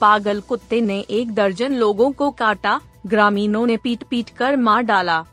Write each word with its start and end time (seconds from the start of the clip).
पागल 0.00 0.40
कुत्ते 0.40 0.80
ने 0.80 0.98
एक 1.00 1.34
दर्जन 1.34 1.74
लोगों 1.74 2.12
को 2.12 2.30
काटा, 2.30 2.80
ग्रामीणों 3.06 3.66
ने 3.66 3.76
पीट 3.76 4.02
पीट 4.02 4.30
कर 4.30 4.56
मार 4.56 4.82
डाला। 4.82 5.24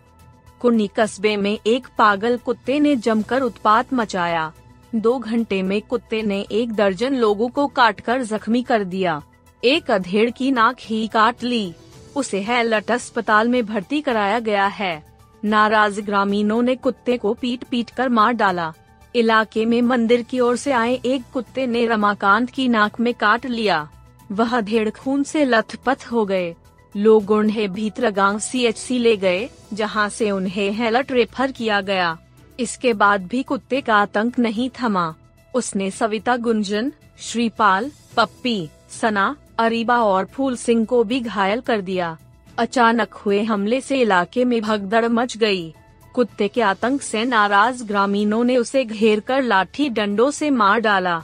कुन्नी 0.60 0.90
कस्बे 0.98 1.38
में 1.38 1.60
एक 1.68 1.88
पागल 1.98 2.38
कुत्ते 2.38 2.80
ने 2.80 2.96
जमकर 2.96 3.42
उत्पात 3.42 3.94
मचाया। 3.94 4.52
दो 4.96 5.18
घंटे 5.20 5.64
में 5.64 5.82
कुत्ते 5.82 6.22
ने 6.22 6.42
एक 6.52 6.74
दर्जन 6.74 7.16
लोगों 7.16 7.50
को 7.50 7.68
काटकर 7.68 8.24
जख्मी 8.24 8.64
कर 8.64 8.84
दिया। 8.84 9.22
एक 9.64 9.92
अधेड़ 9.92 10.30
की 10.30 10.52
नाक 10.52 10.78
ही 10.80 11.08
काट 11.08 11.44
ली। 11.44 11.74
उसे 12.16 12.42
हैलट 12.42 12.92
अस्पताल 12.92 13.50
में 13.50 13.66
भर्ती 13.66 14.02
कराया 14.02 14.40
गया 14.40 14.66
है। 14.66 15.04
नाराज़ 15.44 16.02
ग्रामीणों 16.02 16.62
ने 16.62 16.76
कुत्ते 16.76 17.18
को 17.18 17.34
पीट 17.34 17.64
पीट 17.64 17.90
कर 17.90 18.10
मार 18.10 18.34
डाला। 18.34 18.74
इलाके 19.16 19.66
में 19.66 19.82
मंदिर 19.82 20.22
की 20.22 20.40
ओर 20.40 20.56
से 20.56 20.72
आए 20.72 20.94
एक 21.06 21.24
कुत्ते 21.34 21.68
ने 21.68 21.86
रमाकांत 21.86 22.50
की 22.50 22.68
नाक 22.68 23.00
में 23.00 23.14
काट 23.14 23.46
लिया। 23.46 23.90
वह 24.32 24.62
धेड़ 24.62 24.90
खून 24.90 25.24
से 25.24 25.46
लथपथ 25.46 26.06
हो 26.12 26.26
गए। 26.26 26.56
लोग 26.98 27.32
उन्हें 27.32 27.74
भीतरगांव 27.74 28.40
सी 28.40 28.98
ले 29.00 29.18
गए, 29.18 29.50
जहाँ 29.74 30.10
से 30.10 30.32
उन्हें 30.32 30.72
हेलट 30.72 31.12
रेफर 31.12 31.52
किया 31.52 31.82
गया। 31.82 32.18
इसके 32.60 32.94
बाद 32.94 33.28
भी 33.28 33.44
कुत्ते 33.44 33.82
का 33.82 33.96
आतंक 33.96 34.40
नहीं 34.40 34.70
थमा। 34.82 35.16
उसने 35.56 35.92
सविता 35.92 36.38
गुंजन, 36.38 36.92
श्रीपाल, 37.20 37.92
पप्पी, 38.18 38.70
सना, 39.02 39.36
अरीबा 39.60 39.98
और 39.98 40.26
फूल 40.26 40.56
सिंह 40.56 40.86
को 40.86 41.04
भी 41.04 41.20
घायल 41.20 41.62
कर 41.62 41.82
दिया। 41.82 42.18
अचानक 42.58 43.14
हुए 43.14 43.44
हमले 43.44 43.82
से 43.82 44.02
इलाके 44.02 44.46
में 44.46 44.62
भगदड़ 44.62 45.08
मच 45.08 45.38
गई। 45.38 45.74
कुत्ते 46.14 46.48
के 46.48 46.62
आतंक 46.62 47.02
से 47.02 47.26
नाराज़ 47.26 47.84
ग्रामीणों 47.84 48.44
ने 48.44 48.58
उसे 48.58 48.86
घेर 48.86 49.20
कर 49.20 49.42
लाठी 49.42 49.90
डंडों 49.90 50.32
से 50.32 50.50
मार 50.50 50.80
डाला। 50.80 51.24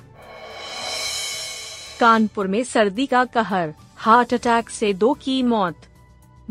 कानपुर 2.02 2.48
में 2.48 2.64
सर्दी 2.64 3.06
का 3.06 3.24
कहर, 3.26 3.74
हार्ट 3.98 4.34
अटैक 4.34 4.70
से 4.70 4.94
दो 4.94 5.14
की 5.14 5.42
मौत 5.44 5.76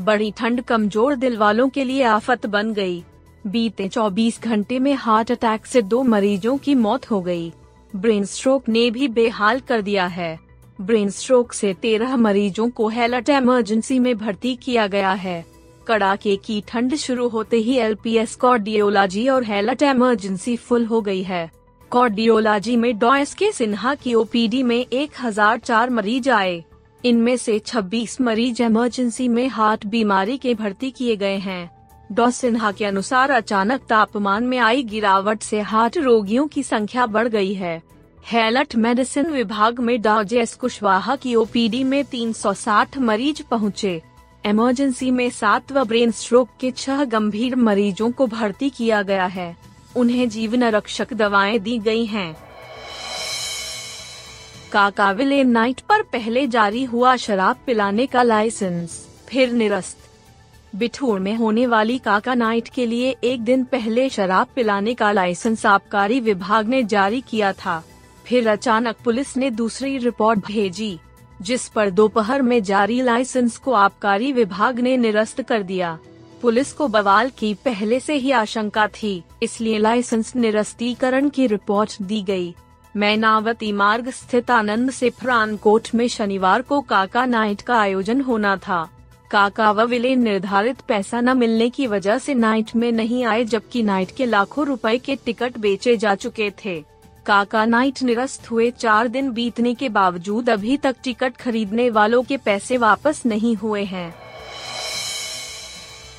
बड़ी 0.01 0.31
ठंड 0.31 0.61
कमज़ोर 0.62 1.17
दिल 1.17 1.37
वालों 1.37 1.69
के 1.69 1.84
लिए 1.84 2.03
आफत 2.03 2.47
बन 2.47 2.73
गई। 2.75 3.03
बीते 3.47 3.89
24 3.89 4.41
घंटे 4.42 4.79
में 4.79 4.92
हार्ट 4.97 5.33
अटैक 5.33 5.67
से 5.67 5.83
दो 5.83 6.03
मरीजों 6.05 6.57
की 6.59 6.75
मौत 6.77 7.11
हो 7.11 7.20
गई। 7.20 7.53
ब्रेन 7.97 8.25
स्ट्रोक 8.25 8.69
ने 8.69 8.91
भी 8.91 9.09
बेहाल 9.09 9.61
कर 9.61 9.83
दिया 9.83 10.07
है 10.07 10.39
ब्रेन 10.81 11.11
स्ट्रोक 11.11 11.53
से 11.53 11.75
तेरह 11.75 12.17
मरीजों 12.17 12.70
को 12.70 12.89
हेलट 12.89 13.29
इमरजेंसी 13.29 13.98
में 13.98 14.17
भर्ती 14.19 14.57
किया 14.57 14.87
गया 14.87 15.12
है 15.12 15.45
कड़ाके 15.87 16.37
की 16.37 16.62
ठंड 16.69 16.95
शुरू 16.97 17.29
होते 17.29 17.57
ही 17.57 17.77
एलपीएस 17.79 18.37
कार्डियोलॉजी 18.37 19.29
और 19.29 19.45
हेलट 19.45 19.83
इमरजेंसी 19.83 20.57
फुल 20.57 20.87
हो 20.87 21.01
गई 21.01 21.23
है 21.23 21.48
कार्डियोलॉजी 21.92 22.77
में 22.77 22.98
डॉयस 22.98 23.34
के 23.34 23.52
सिन्हा 23.52 23.94
की 23.94 24.14
ओपीडी 24.14 24.62
में 24.62 24.86
1004 24.92 25.91
मरीज़ 25.91 26.30
आए। 26.30 26.64
इनमें 27.05 27.36
से 27.36 27.58
26 27.58 28.20
मरीज़ 28.20 28.62
इमरजेंसी 28.62 29.28
में 29.28 29.48
हार्ट 29.48 29.86
बीमारी 29.86 30.38
के 30.38 30.55
भर्ती 30.55 30.91
किए 30.91 31.16
गए 31.16 31.36
हैं। 31.36 31.70
डॉ 32.12 32.30
सिन्हा 32.30 32.73
के 32.73 32.84
अनुसार 32.84 33.30
अचानक 33.30 33.80
तापमान 33.80 34.45
में 34.45 34.58
आई 34.58 34.83
गिरावट 34.83 35.42
से 35.42 35.61
हार्ट 35.61 35.98
रोगियों 35.98 36.46
की 36.48 36.62
संख्या 36.62 37.06
बढ़ 37.06 37.29
गई 37.29 37.55
है। 37.55 37.83
हेलट 38.27 38.77
मेडिसिन 38.77 39.27
विभाग 39.27 39.80
में 39.80 40.02
डॉजेस 40.02 40.55
कुशवाहा 40.55 41.17
की 41.17 41.34
ओपीडी 41.34 41.84
में 41.84 42.05
360 42.05 42.98
मरीज़ 42.98 43.42
पहुँचे। 43.50 44.02
इमरजेंसी 44.46 45.11
में 45.11 45.30
सात 45.30 45.73
व 45.73 45.84
ब्रेन 45.84 46.11
स्ट्रोक 46.11 46.48
के 46.61 46.70
छह 46.70 47.05
गंभीर 47.05 47.56
मरीजों 47.56 48.11
को 48.11 48.27
भर्ती 48.27 48.70
किया 48.70 49.02
गया 49.02 49.27
है। 49.27 49.70
उन्हें 49.96 50.28
जीवन 50.28 50.64
रक्षक 50.64 51.12
दवाएँ 51.12 51.58
दी 51.58 51.78
गई 51.78 52.05
हैं। 52.05 52.36
काकाविले 54.73 55.45
नाइट 55.45 55.80
पर 55.80 56.02
पहले 56.02 56.46
जारी 56.46 56.84
हुआ 56.84 57.17
शराब 57.17 57.56
पिलाने 57.67 58.06
का 58.06 58.23
लाइसेंस, 58.23 59.06
फिर 59.29 59.52
निरस्त। 59.52 59.96
बिठूर 60.77 61.20
में 61.20 61.34
होने 61.34 61.67
वाली 61.67 61.98
काका 61.98 62.34
नाइट 62.34 62.68
के 62.68 62.86
लिए 62.86 63.17
एक 63.24 63.40
दिन 63.40 63.64
पहले 63.64 64.08
शराब 64.08 64.46
पिलाने 64.55 64.95
का 64.95 65.12
लाइसेंस 65.12 65.67
आबकारी 65.67 66.20
विभाग 66.20 66.68
ने 66.68 66.83
जारी 66.83 67.20
किया 67.20 67.52
था। 67.52 67.83
फिर 68.27 68.48
अचानक 68.48 68.96
पुलिस 69.05 69.36
ने 69.36 69.50
दूसरी 69.50 69.98
रिपोर्ट 69.98 70.46
भेजी, 70.46 70.98
जिस 71.42 71.68
पर 71.68 71.90
दोपहर 71.90 72.42
में 72.42 72.62
जारी 72.62 73.02
लाइसेंस 73.02 73.56
को 73.56 73.73
आबकारी 73.73 74.33
विभाग 74.33 74.80
ने 74.80 74.96
निरस्त 74.96 75.42
कर 75.42 75.62
दिया। 75.62 75.98
पुलिस 76.42 76.73
को 76.73 76.86
बवाल 76.89 77.30
की 77.30 77.52
पहले 77.55 77.98
से 78.01 78.14
ही 78.14 78.30
आशंका 78.33 78.86
थी, 78.89 79.23
इसलिए 79.42 79.78
लाइसेंस 79.78 80.34
निरस्तीकरण 80.36 81.28
की 81.28 81.46
रिपोर्ट 81.46 82.02
दी 82.02 82.23
गई। 82.23 82.55
मैनावती 82.95 83.73
मार्ग 83.73 84.11
स्थित 84.11 84.50
आनंद 84.50 84.90
से 84.90 85.11
फ्रानकोट 85.11 85.89
में 85.95 86.06
शनिवार 86.08 86.62
को 86.62 86.80
काका 86.80 87.24
नाइट 87.27 87.61
का 87.61 87.79
आयोजन 87.80 88.20
होना 88.20 88.56
था। 88.58 88.89
काका 89.30 89.70
व 89.73 89.84
विले 89.86 90.14
निर्धारित 90.17 90.80
पैसा 90.80 91.20
न 91.20 91.36
मिलने 91.36 91.68
की 91.70 91.86
वजह 91.86 92.18
से 92.18 92.34
नाइट 92.34 92.74
में 92.77 92.90
नहीं 92.92 93.24
आए 93.24 93.45
जबकि 93.45 93.83
नाइट 93.83 94.11
के 94.11 94.27
लाखों 94.27 94.67
रुपए 94.67 94.96
के 94.98 95.17
टिकट 95.17 95.58
बेचे 95.58 95.96
जा 95.96 96.14
चुके 96.14 96.50
थे। 96.64 96.83
काका 97.27 97.64
नाइट 97.64 98.02
निरस्त 98.02 98.50
हुए 98.50 98.70
चार 98.70 99.08
दिन 99.08 99.30
बीतने 99.30 99.74
के 99.74 99.89
बावजूद 99.89 100.50
अभी 100.50 100.77
तक 100.77 100.96
टिकट 101.05 101.36
खरीदने 101.36 101.89
वालों 101.90 102.23
के 102.23 102.36
पैसे 102.36 102.77
वापस 102.79 103.23
नहीं 103.27 103.55
हुए 103.56 103.84
हैं। 103.84 104.12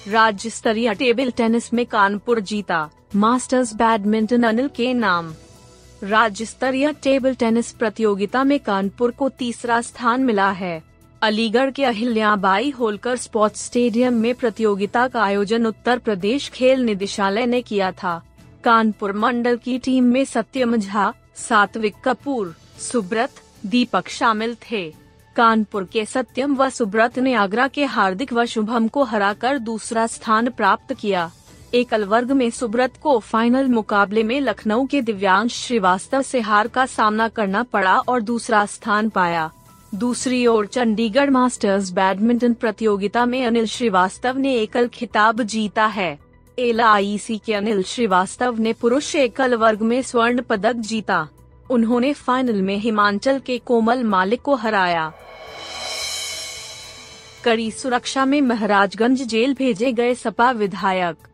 राज्य 0.07 0.50
स्तरीय 0.50 0.94
टेबल 0.94 1.31
टेनिस 1.31 1.73
में 1.73 1.85
कानपुर 1.85 2.39
जीता। 2.39 2.89
मास्टर्स 3.16 3.73
बैडमिंटन 3.75 4.44
अनिल 4.44 4.67
के 4.67 4.94
नाम। 4.94 5.34
राज्य 6.03 6.45
स्तरीय 6.45 6.94
टेबल 6.94 7.35
टेनिस 7.35 7.72
प्रतियोगिता 7.72 8.44
में 8.44 8.59
कानपुर 8.59 9.11
को 9.11 9.29
तीसरा 9.29 9.81
स्थान 9.81 10.23
मिला 10.23 10.51
है। 10.51 10.84
अलीगढ़ 11.22 11.72
के 11.72 11.85
अहिल्याबाई 11.85 12.69
होलकर 12.69 13.16
स्पोर्ट्स 13.16 13.66
स्टेडियम 13.66 14.13
में 14.13 14.35
प्रतियोगिता 14.35 15.07
का 15.07 15.23
आयोजन 15.23 15.66
उत्तर 15.66 15.97
प्रदेश 15.97 16.50
खेल 16.50 16.81
निदेशालय 16.81 17.45
ने 17.45 17.61
किया 17.61 17.91
था। 17.91 18.22
कानपुर 18.63 19.13
मंडल 19.13 19.57
की 19.57 19.78
टीम 19.79 20.03
में 20.03 20.25
सत्यम 20.25 20.78
झा, 20.78 21.13
सात्विक 21.35 21.95
कपूर, 22.06 22.56
सुब्रत, 22.79 23.29
दीपक 23.66 24.09
शामिल 24.09 24.57
थे। 24.72 24.94
कानपुर 25.35 25.83
के 25.83 26.05
सत्यम 26.05 26.55
व 26.55 26.69
सुब्रत 26.69 27.19
ने 27.19 27.33
आगरा 27.33 27.67
के 27.67 27.85
हार्दिक 27.85 28.33
व 28.33 28.45
शुभम 28.45 28.87
को 28.87 29.03
हराकर 29.03 29.57
दूसरा 29.57 30.07
स्थान 30.07 30.49
प्राप्त 30.49 30.93
किया। 30.93 31.31
एकल 31.73 32.03
वर्ग 32.03 32.31
में 32.31 32.49
सुब्रत 32.49 32.97
को 33.03 33.19
फाइनल 33.19 33.67
मुकाबले 33.67 34.23
में 34.23 34.41
लखनऊ 34.41 34.85
के 34.85 35.01
दिव्यांश 35.01 35.53
श्रीवास्तव 35.55 36.21
से 36.21 36.39
हार 36.39 36.67
का 36.67 36.85
सामना 36.85 37.27
करना 37.27 37.63
पड़ा 37.63 37.97
और 37.97 38.21
दूसरा 38.21 38.65
स्थान 38.65 39.09
पाया। 39.09 39.49
दूसरी 39.95 40.45
ओर 40.47 40.65
चंडीगढ़ 40.65 41.29
मास्टर्स 41.29 41.91
बैडमिंटन 41.91 42.53
प्रतियोगिता 42.53 43.25
में 43.25 43.45
अनिल 43.45 43.65
श्रीवास्तव 43.65 44.37
ने 44.37 44.55
एकल 44.55 44.87
खिताब 44.87 45.41
जीता 45.41 45.85
है। 45.85 46.19
एल 46.59 46.79
के 47.45 47.53
अनिल 47.53 47.83
श्रीवास्तव 47.83 48.59
ने 48.59 48.73
पुरुष 48.73 49.15
एकल 49.15 49.55
वर्ग 49.55 49.81
में 49.81 50.01
स्वर्ण 50.01 50.41
पदक 50.41 50.73
जीता। 50.73 51.27
उन्होंने 51.71 52.13
फाइनल 52.13 52.61
में 52.61 52.77
हिमाचल 52.77 53.39
के 53.39 53.57
कोमल 53.57 54.03
मालिक 54.03 54.41
को 54.41 54.55
हराया। 54.55 55.11
कड़ी 57.43 57.72
सुरक्षा 57.72 58.25
में 58.25 58.41
महाराजगंज 58.41 59.22
जेल 59.22 59.53
भेजे 59.53 59.91
गए 59.91 60.13
सपा 60.16 60.51
विधायक। 60.51 61.28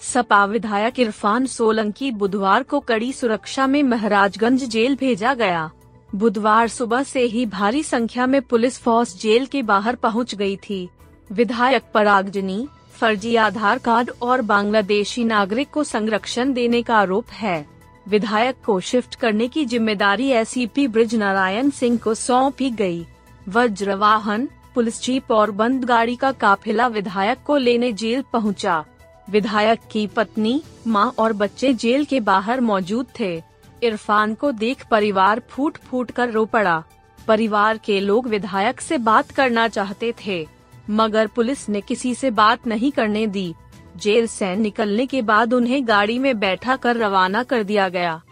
सपा 0.00 0.44
विधायक 0.44 0.98
इरफान 1.00 1.46
सोलंकी 1.46 2.10
बुधवार 2.10 2.62
को 2.62 2.80
कड़ी 2.80 3.12
सुरक्षा 3.12 3.66
में 3.66 3.82
महाराजगंज 3.82 4.64
जेल 4.64 4.96
भेजा 4.96 5.34
गया। 5.34 5.70
बुधवार 6.14 6.68
सुबह 6.68 7.02
से 7.02 7.20
ही 7.20 7.46
भारी 7.46 7.82
संख्या 7.82 8.26
में 8.26 8.42
पुलिस 8.42 8.78
फोर्स 8.78 9.16
जेल 9.20 9.46
के 9.46 9.62
बाहर 9.62 9.96
पहुँच 9.96 10.34
गई 10.34 10.56
थी। 10.56 10.88
विधायक 11.32 11.82
परागजनी, 11.94 12.66
फर्जी 12.92 13.36
आधार 13.36 13.78
कार्ड 13.78 14.10
और 14.22 14.42
बांग्लादेशी 14.42 15.24
नागरिक 15.24 15.70
को 15.70 15.84
संरक्षण 15.84 16.52
देने 16.52 16.82
का 16.82 16.96
आरोप 16.96 17.26
है। 17.30 17.77
विधायक 18.08 18.56
को 18.66 18.78
शिफ्ट 18.80 19.14
करने 19.14 19.48
की 19.48 19.64
ज़िम्मेदारी 19.64 20.28
एस 20.32 20.54
ब्रिज 20.68 21.14
नारायण 21.14 21.70
सिंह 21.70 21.96
को 21.98 22.14
सौंपी 22.16 22.70
गई। 22.72 23.04
वज्र 23.48 23.94
वाहन 23.94 24.48
पुलिस 24.74 25.02
जीप 25.02 25.30
और 25.32 25.50
बंद 25.52 25.84
गाड़ी 25.84 26.14
का 26.16 26.30
काफिला 26.34 26.86
विधायक 26.88 27.38
को 27.46 27.56
लेने 27.56 27.92
जेल 27.94 28.22
पहुँचा। 28.32 28.84
विधायक 29.28 29.80
की 29.92 30.06
पत्नी, 30.06 30.60
माँ 30.86 31.12
और 31.18 31.32
बच्चे 31.32 31.72
जेल 31.74 32.04
के 32.04 32.20
बाहर 32.22 32.60
मौजूद 32.60 33.06
थे 33.20 33.34
इरफान 33.82 34.34
को 34.34 34.52
देख 34.52 34.86
परिवार 34.90 35.42
फूट 35.50 35.76
फूट 35.80 36.10
कर 36.10 36.30
रो 36.30 36.44
पड़ा 36.46 36.82
परिवार 37.18 37.78
के 37.78 37.98
लोग 38.00 38.26
विधायक 38.28 38.80
से 38.80 38.98
बात 38.98 39.30
करना 39.30 39.66
चाहते 39.68 40.12
थे, 40.26 40.46
मगर 40.90 41.26
पुलिस 41.26 41.68
ने 41.68 41.80
किसी 41.80 42.14
से 42.14 42.30
बात 42.32 42.66
नहीं 42.66 42.90
करने 42.92 43.26
दी 43.26 43.54
जेल 43.98 44.26
से 44.26 44.54
निकलने 44.56 45.06
के 45.06 45.22
बाद 45.22 45.54
उन्हें 45.54 45.88
गाड़ी 45.88 46.18
में 46.18 46.38
बैठा 46.38 46.76
कर 46.76 46.96
रवाना 46.96 47.42
कर 47.42 47.62
दिया 47.62 47.88
गया। 47.88 48.22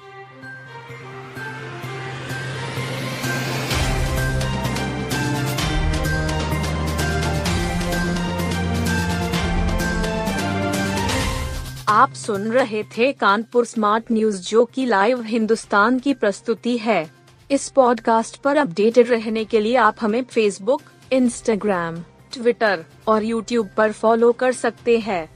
आप 11.89 12.13
सुन 12.13 12.43
रहे 12.43 12.83
थे 12.83 13.13
कानपुर 13.13 13.65
स्मार्ट 13.65 14.05
न्यूज़, 14.13 14.49
जो 14.49 14.65
की 14.65 14.87
लाइव 14.87 15.23
हिंदुस्तान 15.23 15.99
की 15.99 16.15
प्रस्तुति 16.15 16.77
है। 16.79 17.11
इस 17.51 17.69
पॉडकास्ट 17.69 18.37
पर 18.37 18.57
अपडेटेड 18.57 19.09
रहने 19.09 19.45
के 19.45 19.61
लिए 19.61 19.77
आप 19.77 19.97
हमें 20.01 20.23
फेसबुक 20.25 20.83
इंस्टाग्राम 21.13 21.97
ट्विटर 22.33 22.85
और 23.09 23.25
यूट्यूब 23.25 23.69
पर 23.77 23.93
फॉलो 23.93 24.33
कर 24.33 24.53
सकते 24.53 24.99
हैं। 24.99 25.36